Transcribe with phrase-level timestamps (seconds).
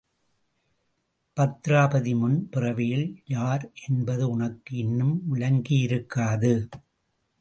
[1.37, 3.05] பத்திராபதி முன் பிறவியில்
[3.27, 6.53] யார் என்பது உனக்கு இன்னும் விளங்கியிருக்காது.